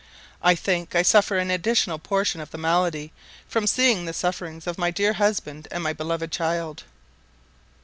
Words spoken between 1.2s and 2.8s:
an additional portion of the